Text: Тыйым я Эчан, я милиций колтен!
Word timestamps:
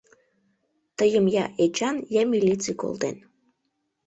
Тыйым 0.97 1.25
я 1.43 1.45
Эчан, 1.63 1.95
я 2.19 2.23
милиций 2.31 2.75
колтен! 2.81 3.15